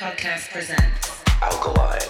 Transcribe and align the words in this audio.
Podcast 0.00 0.50
presents 0.50 1.22
Alkaline, 1.42 2.00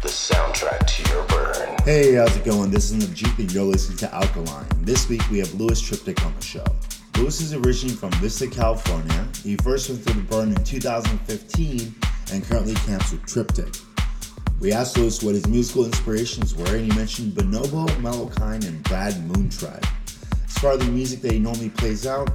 the 0.00 0.06
soundtrack 0.06 0.86
to 0.86 1.12
your 1.12 1.24
burn. 1.26 1.76
Hey, 1.84 2.14
how's 2.14 2.36
it 2.36 2.44
going? 2.44 2.70
This 2.70 2.92
is 2.92 3.04
Najib 3.04 3.36
and 3.36 3.52
you're 3.52 3.64
listening 3.64 3.98
to 3.98 4.14
Alkaline. 4.14 4.64
This 4.82 5.08
week 5.08 5.28
we 5.28 5.40
have 5.40 5.52
Luis 5.54 5.80
Triptych 5.80 6.24
on 6.24 6.32
the 6.36 6.40
show. 6.40 6.64
Luis 7.16 7.40
is 7.40 7.52
originally 7.52 7.96
from 7.96 8.12
Vista, 8.20 8.46
California. 8.46 9.26
He 9.42 9.56
first 9.56 9.90
went 9.90 10.04
through 10.04 10.22
the 10.22 10.28
burn 10.28 10.50
in 10.50 10.62
2015 10.62 11.94
and 12.32 12.44
currently 12.44 12.74
camps 12.74 13.10
with 13.10 13.26
Triptych. 13.26 13.74
We 14.60 14.70
asked 14.72 14.96
Luis 14.96 15.20
what 15.20 15.34
his 15.34 15.48
musical 15.48 15.86
inspirations 15.86 16.54
were, 16.54 16.76
and 16.76 16.92
he 16.92 16.96
mentioned 16.96 17.32
Bonobo, 17.32 17.88
Mellowkind, 17.96 18.68
and 18.68 18.84
Bad 18.84 19.14
Moontribe. 19.14 19.84
As 20.46 20.58
far 20.58 20.74
as 20.74 20.78
the 20.78 20.84
music 20.84 21.22
that 21.22 21.32
he 21.32 21.40
normally 21.40 21.70
plays 21.70 22.06
out, 22.06 22.30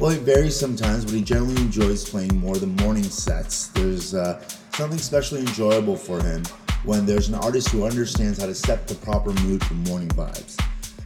well, 0.00 0.12
it 0.12 0.22
varies 0.22 0.58
sometimes, 0.58 1.04
but 1.04 1.12
he 1.12 1.20
generally 1.20 1.60
enjoys 1.60 2.08
playing 2.08 2.34
more 2.38 2.56
the 2.56 2.66
morning 2.66 3.04
sets. 3.04 3.66
There's 3.68 4.14
uh, 4.14 4.42
something 4.72 4.98
especially 4.98 5.40
enjoyable 5.40 5.94
for 5.94 6.22
him 6.22 6.42
when 6.84 7.04
there's 7.04 7.28
an 7.28 7.34
artist 7.34 7.68
who 7.68 7.84
understands 7.84 8.40
how 8.40 8.46
to 8.46 8.54
set 8.54 8.88
the 8.88 8.94
proper 8.94 9.30
mood 9.42 9.62
for 9.62 9.74
morning 9.74 10.08
vibes. 10.08 10.58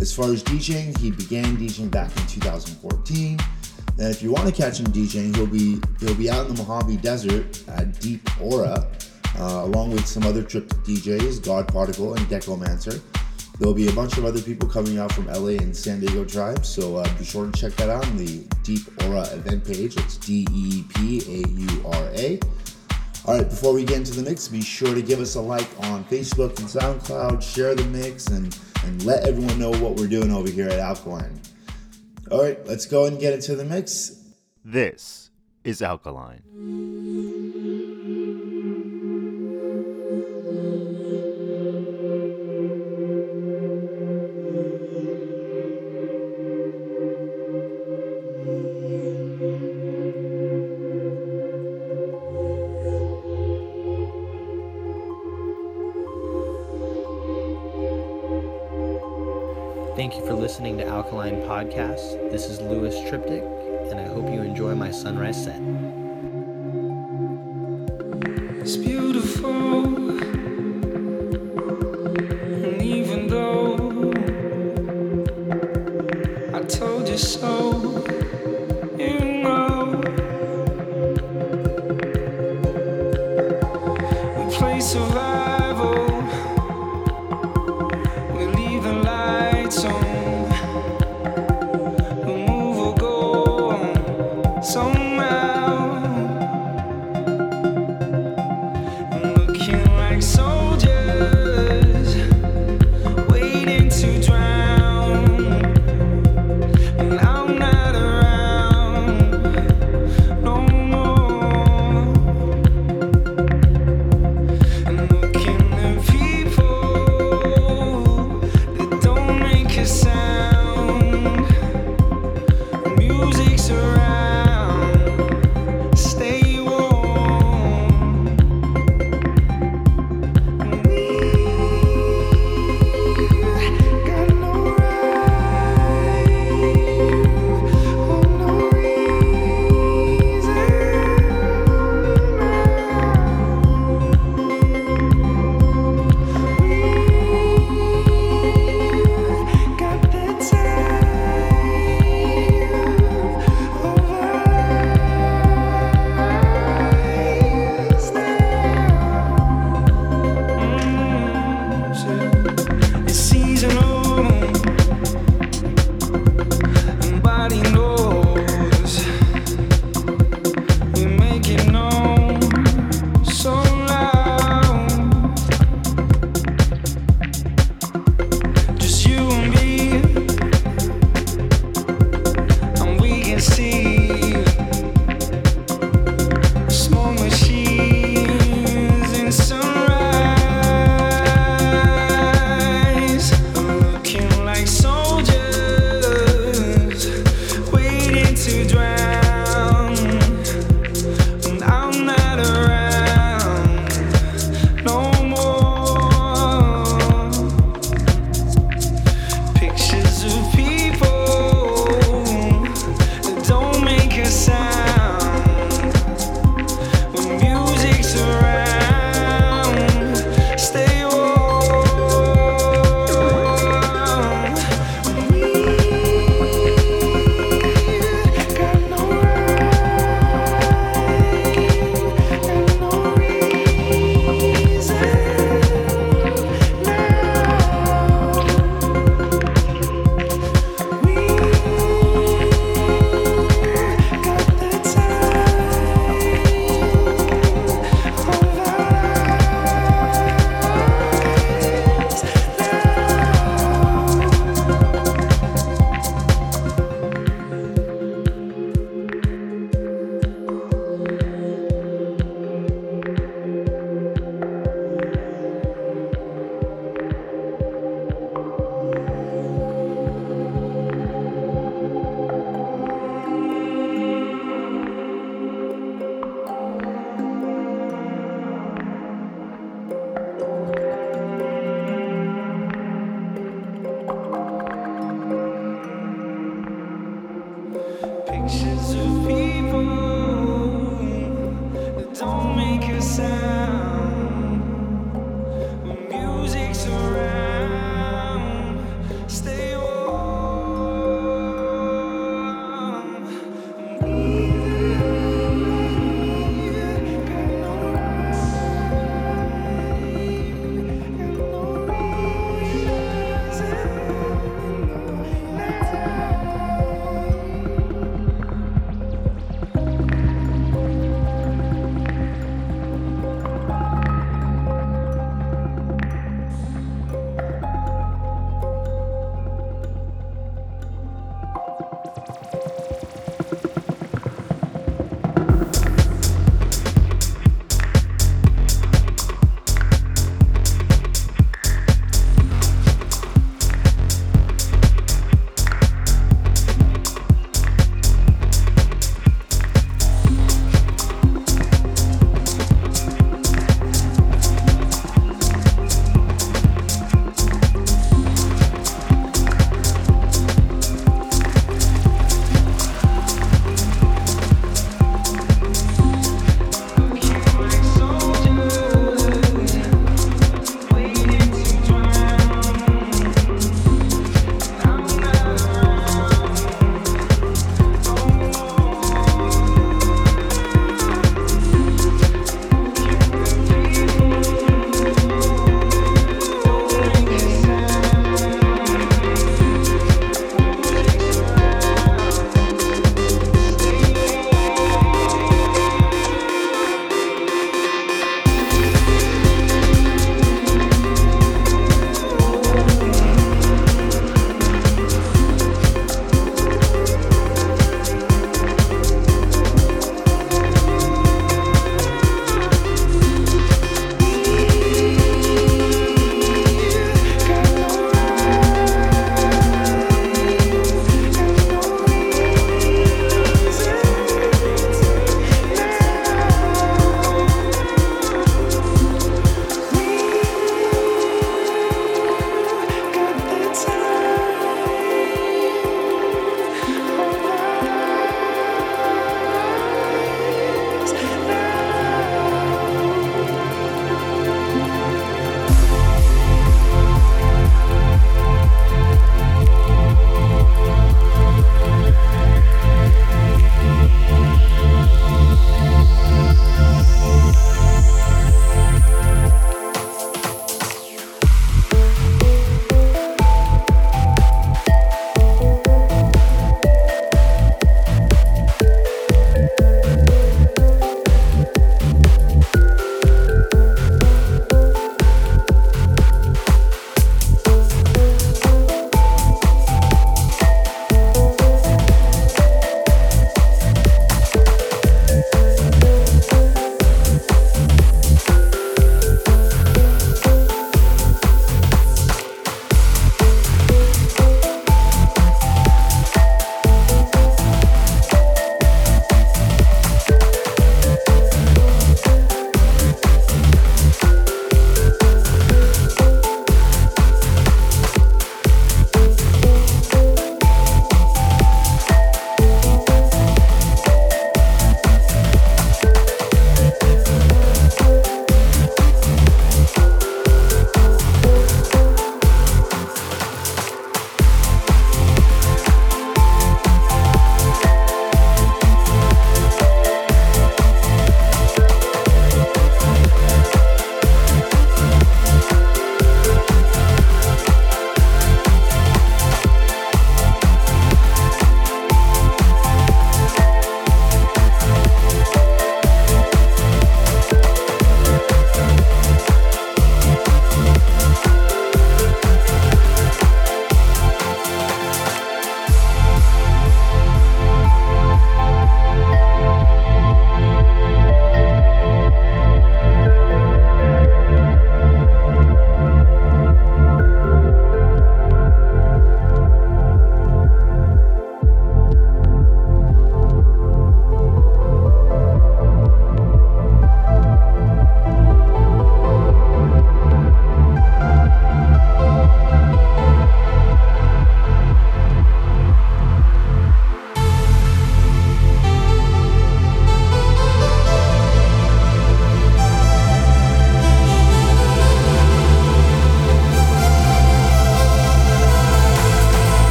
As 0.00 0.12
far 0.12 0.32
as 0.32 0.42
DJing, 0.42 0.98
he 0.98 1.12
began 1.12 1.56
DJing 1.56 1.88
back 1.88 2.10
in 2.16 2.26
2014. 2.26 3.38
And 4.00 4.08
if 4.08 4.24
you 4.24 4.32
want 4.32 4.48
to 4.48 4.52
catch 4.52 4.80
him 4.80 4.86
DJing, 4.88 5.36
he'll 5.36 5.46
be 5.46 5.80
he'll 6.00 6.16
be 6.16 6.28
out 6.28 6.48
in 6.48 6.56
the 6.56 6.64
Mojave 6.64 6.96
Desert 6.96 7.62
at 7.68 8.00
Deep 8.00 8.28
Aura, 8.40 8.88
uh, 9.38 9.62
along 9.64 9.92
with 9.92 10.04
some 10.04 10.24
other 10.24 10.42
trip 10.42 10.68
DJs, 10.84 11.44
God 11.44 11.68
Particle 11.68 12.14
and 12.14 12.26
Decomancer. 12.26 13.00
There'll 13.60 13.74
be 13.74 13.88
a 13.88 13.92
bunch 13.92 14.16
of 14.16 14.24
other 14.24 14.40
people 14.40 14.66
coming 14.66 14.98
out 14.98 15.12
from 15.12 15.26
LA 15.26 15.60
and 15.60 15.76
San 15.76 16.00
Diego 16.00 16.24
tribes, 16.24 16.66
so 16.66 16.96
uh, 16.96 17.18
be 17.18 17.26
sure 17.26 17.44
to 17.44 17.52
check 17.52 17.74
that 17.74 17.90
out 17.90 18.06
on 18.06 18.16
the 18.16 18.38
Deep 18.62 18.80
Aura 19.04 19.20
event 19.34 19.66
page. 19.66 19.98
It's 19.98 20.16
D 20.16 20.46
E 20.50 20.82
P 20.94 21.18
A 21.28 21.46
U 21.46 21.82
R 21.84 22.10
A. 22.14 22.40
All 23.26 23.36
right, 23.36 23.46
before 23.46 23.74
we 23.74 23.84
get 23.84 23.98
into 23.98 24.12
the 24.12 24.22
mix, 24.22 24.48
be 24.48 24.62
sure 24.62 24.94
to 24.94 25.02
give 25.02 25.20
us 25.20 25.34
a 25.34 25.42
like 25.42 25.68
on 25.84 26.04
Facebook 26.04 26.58
and 26.58 26.66
SoundCloud, 26.66 27.42
share 27.42 27.74
the 27.74 27.84
mix, 27.84 28.28
and, 28.28 28.58
and 28.82 29.04
let 29.04 29.28
everyone 29.28 29.58
know 29.58 29.72
what 29.72 29.94
we're 29.96 30.08
doing 30.08 30.32
over 30.32 30.48
here 30.48 30.70
at 30.70 30.78
Alkaline. 30.78 31.38
All 32.30 32.42
right, 32.42 32.66
let's 32.66 32.86
go 32.86 33.04
and 33.04 33.20
get 33.20 33.34
into 33.34 33.56
the 33.56 33.64
mix. 33.66 34.24
This 34.64 35.28
is 35.64 35.82
Alkaline. 35.82 37.59
Thank 60.00 60.16
you 60.16 60.24
for 60.24 60.32
listening 60.32 60.78
to 60.78 60.86
Alkaline 60.86 61.42
Podcast. 61.42 62.30
This 62.30 62.46
is 62.46 62.58
Luis 62.58 62.98
Triptych, 63.06 63.42
and 63.90 64.00
I 64.00 64.04
hope 64.04 64.32
you 64.32 64.40
enjoy 64.40 64.74
my 64.74 64.90
sunrise 64.90 65.44
set. 65.44 65.60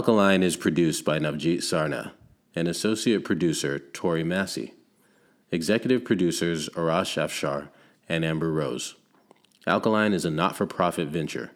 Alkaline 0.00 0.42
is 0.42 0.56
produced 0.56 1.04
by 1.04 1.18
Navjeet 1.18 1.58
Sarna 1.58 2.12
and 2.54 2.66
associate 2.66 3.22
producer 3.22 3.78
Tori 3.78 4.24
Massey. 4.24 4.72
Executive 5.50 6.06
producers 6.06 6.70
Arash 6.70 7.22
Afshar 7.22 7.68
and 8.08 8.24
Amber 8.24 8.50
Rose. 8.50 8.94
Alkaline 9.66 10.14
is 10.14 10.24
a 10.24 10.30
not 10.30 10.56
for 10.56 10.64
profit 10.64 11.08
venture. 11.08 11.50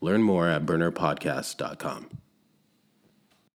Learn 0.00 0.22
more 0.22 0.48
at 0.48 0.64
burnerpodcast.com. 0.64 2.08